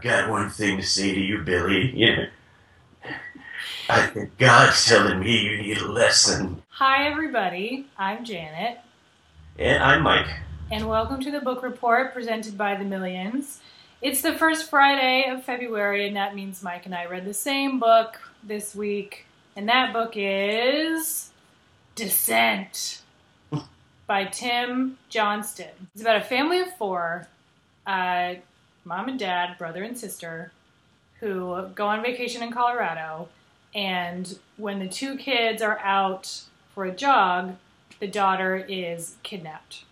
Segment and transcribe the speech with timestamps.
[0.00, 1.92] I've got one thing to say to you, Billy.
[1.92, 2.24] Know,
[3.90, 6.62] I think God's telling me you need a lesson.
[6.70, 7.84] Hi, everybody.
[7.98, 8.78] I'm Janet,
[9.58, 10.24] And I'm Mike.
[10.70, 13.60] and welcome to the book report presented by the Millions.
[14.00, 17.78] It's the first Friday of February, and that means Mike and I read the same
[17.78, 21.28] book this week, and that book is
[21.94, 23.02] Descent
[24.06, 25.88] by Tim Johnston.
[25.92, 27.28] It's about a family of four
[27.86, 28.36] uh,
[28.84, 30.52] mom and dad, brother and sister
[31.20, 33.28] who go on vacation in Colorado.
[33.74, 36.42] And when the two kids are out
[36.74, 37.56] for a jog,
[38.00, 39.84] the daughter is kidnapped.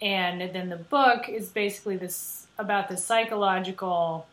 [0.00, 4.26] And then the book is basically this about the psychological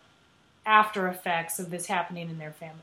[0.65, 2.75] after effects of this happening in their family.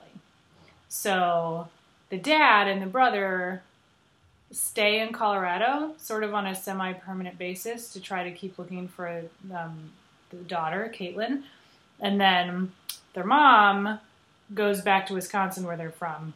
[0.88, 1.68] So
[2.08, 3.62] the dad and the brother
[4.50, 8.88] stay in Colorado, sort of on a semi permanent basis, to try to keep looking
[8.88, 9.22] for
[9.54, 9.90] um,
[10.30, 11.42] the daughter, Caitlin.
[12.00, 12.72] And then
[13.14, 13.98] their mom
[14.54, 16.34] goes back to Wisconsin, where they're from,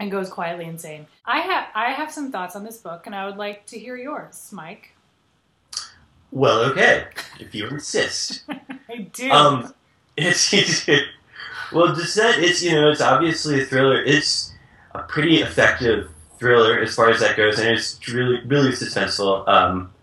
[0.00, 1.06] and goes quietly insane.
[1.24, 3.96] I have I have some thoughts on this book, and I would like to hear
[3.96, 4.92] yours, Mike.
[6.30, 7.06] Well, okay,
[7.38, 8.42] if you insist.
[8.88, 9.30] I do.
[9.30, 9.72] Um,
[10.16, 10.88] it's, it's
[11.72, 12.42] well, Descent.
[12.42, 14.02] It's you know, it's obviously a thriller.
[14.02, 14.52] It's
[14.94, 19.46] a pretty effective thriller as far as that goes, and it's really really suspenseful.
[19.48, 19.93] Um,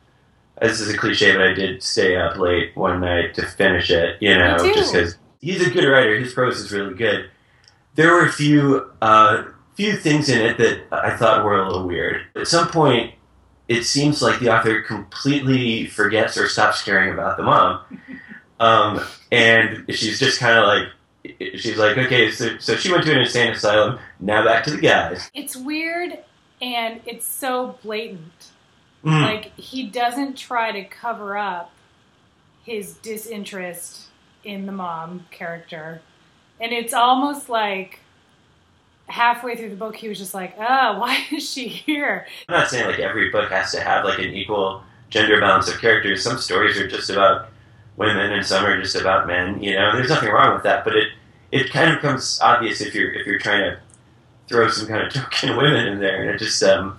[0.61, 4.17] this is a cliche, but I did stay up late one night to finish it.
[4.21, 6.17] You know, just because he's a good writer.
[6.17, 7.29] His prose is really good.
[7.95, 9.43] There were a few uh,
[9.75, 12.21] few things in it that I thought were a little weird.
[12.35, 13.13] At some point,
[13.67, 17.81] it seems like the author completely forgets or stops caring about the mom.
[18.61, 20.87] Um, and she's just kind of like,
[21.55, 23.97] she's like, okay, so, so she went to an insane asylum.
[24.19, 25.31] Now back to the guys.
[25.33, 26.19] it's weird,
[26.61, 28.51] and it's so blatant.
[29.03, 31.71] Mm, Like he doesn't try to cover up
[32.63, 34.07] his disinterest
[34.43, 36.01] in the mom character,
[36.59, 37.99] and it's almost like
[39.07, 42.67] halfway through the book he was just like, "Ah, why is she here?" I'm not
[42.69, 46.23] saying like every book has to have like an equal gender balance of characters.
[46.23, 47.49] Some stories are just about
[47.97, 49.61] women, and some are just about men.
[49.61, 50.83] You know, there's nothing wrong with that.
[50.83, 51.09] But it
[51.51, 53.79] it kind of becomes obvious if you're if you're trying to
[54.47, 56.97] throw some kind of token women in there, and it just um,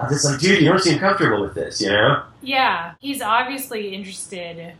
[0.00, 1.80] I'm just like, dude, you don't seem comfortable with this.
[1.80, 2.22] You know?
[2.42, 4.74] Yeah, he's obviously interested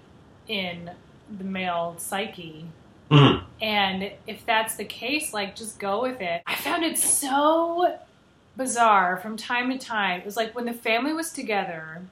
[0.49, 0.91] in
[1.39, 2.67] the male psyche.
[3.11, 3.43] Mm.
[3.61, 6.43] And if that's the case, like just go with it.
[6.47, 7.99] I found it so
[8.57, 10.21] bizarre from time to time.
[10.21, 12.03] It was like when the family was together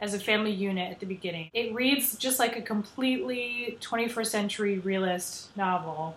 [0.00, 1.50] as a family unit at the beginning.
[1.52, 6.16] It reads just like a completely 21st century realist novel.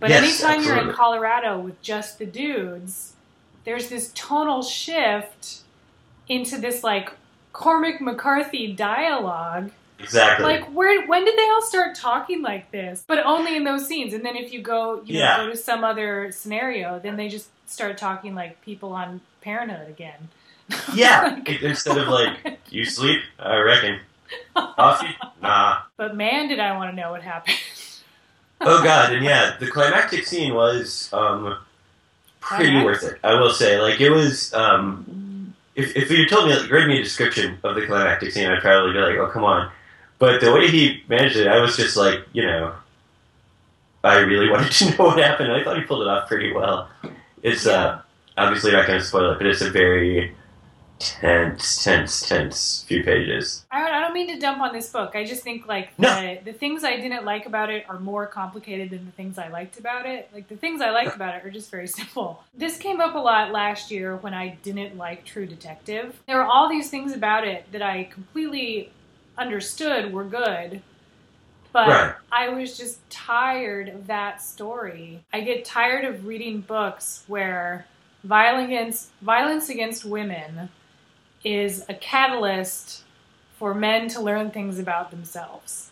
[0.00, 0.94] But Yes, anytime you're in.
[0.94, 3.14] Colorado with just the dudes,
[3.64, 5.60] there's this tonal shift
[6.28, 7.12] into this like
[7.52, 9.70] Cormac McCarthy dialogue
[10.00, 10.44] Exactly.
[10.44, 14.12] like where when did they all start talking like this but only in those scenes
[14.12, 15.36] and then if you go you Yeah.
[15.38, 19.88] know, go to some other scenario then they just start talking like people on parenthood
[19.88, 20.28] again
[20.94, 23.20] Yeah, Like, instead of like, you sleep?
[23.38, 24.00] I reckon.
[24.54, 25.14] Coffee?
[25.40, 25.82] Nah.
[25.96, 27.56] but man did i want to know what happened
[28.66, 31.58] Oh god, and yeah, the climactic scene was um,
[32.40, 33.02] pretty Climax?
[33.02, 33.18] worth it.
[33.22, 34.54] I will say, like it was.
[34.54, 35.06] Um,
[35.74, 38.60] if if you told me, like, read me a description of the climactic scene, I'd
[38.60, 39.70] probably be like, oh come on.
[40.18, 42.74] But the way he managed it, I was just like, you know,
[44.02, 45.52] I really wanted to know what happened.
[45.52, 46.88] I thought he pulled it off pretty well.
[47.42, 48.00] It's uh,
[48.36, 50.34] obviously not going to spoil it, but it's a very
[50.98, 53.66] tense, tense, tense few pages.
[53.70, 56.38] I I mean to dump on this book i just think like the, No.
[56.44, 59.78] the things i didn't like about it are more complicated than the things i liked
[59.78, 63.00] about it like the things i liked about it are just very simple this came
[63.00, 66.88] up a lot last year when i didn't like true detective there were all these
[66.88, 68.90] things about it that i completely
[69.36, 70.80] understood were good
[71.72, 72.14] but Right.
[72.30, 75.24] I was just tired of that story.
[75.32, 77.86] I get tired of reading books where
[78.22, 80.68] violence against, violence against women
[81.42, 83.03] is a catalyst
[83.64, 85.90] for men to learn things about themselves.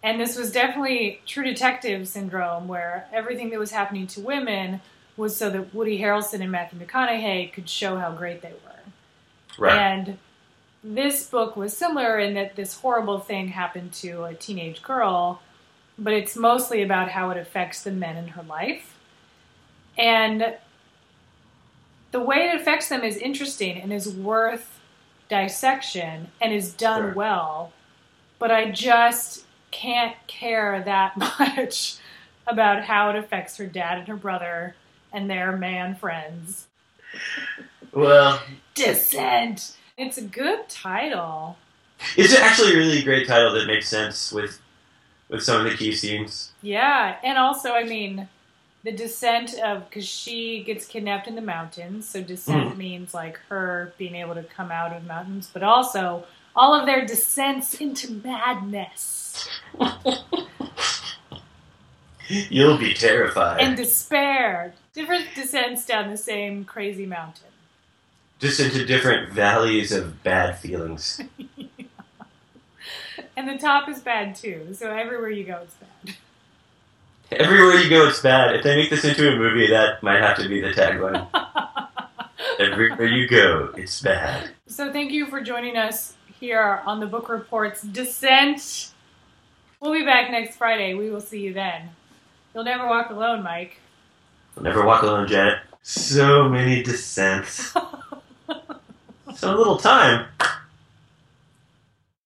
[0.00, 4.80] And this was definitely true detective syndrome, where everything that was happening to women
[5.16, 9.58] was so that Woody Harrelson and Matthew McConaughey could show how great they were.
[9.58, 9.76] Right.
[9.76, 10.18] And
[10.84, 15.42] this book was similar in that this horrible thing happened to a teenage girl,
[15.98, 18.94] but it's mostly about how it affects the men in her life.
[19.98, 20.54] And
[22.12, 24.74] the way it affects them is interesting and is worth
[25.28, 27.12] dissection and is done Sure.
[27.14, 27.72] well.
[28.38, 31.96] But I just can't care that much
[32.46, 34.76] about how it affects her dad and her brother
[35.12, 36.66] and their man friends.
[37.92, 38.42] well,
[38.74, 39.76] Descent.
[39.96, 41.56] It's a good title.
[42.16, 44.60] It's actually a really great title that makes sense with
[45.28, 46.52] with some of the key scenes.
[46.62, 48.28] Yeah, and also, I mean,
[48.86, 52.76] the descent of because she gets kidnapped in the mountains, so descent Mm.
[52.76, 56.24] means like her being able to come out of mountains, but also
[56.54, 59.48] all of their descents into madness
[62.28, 63.60] You'll be terrified.
[63.60, 64.74] and despair.
[64.94, 67.48] Different descents down the same crazy mountain.
[68.38, 71.20] Just into different valleys of bad feelings.
[73.38, 75.85] And the top is bad too, so everywhere you go, it's bad.
[77.32, 78.54] Everywhere you go, it's bad.
[78.54, 81.26] If they make this into a movie, that might have to be the tagline.
[82.60, 84.50] Everywhere you go, it's bad.
[84.68, 88.92] So thank you for joining us here on the Book Report's Descent.
[89.80, 90.94] We'll be back next Friday.
[90.94, 91.90] We will see you then.
[92.54, 93.80] You'll never walk alone, Mike.
[94.60, 95.58] Never walk alone, Janet.
[95.82, 97.72] So many descents.
[99.34, 100.26] so little time.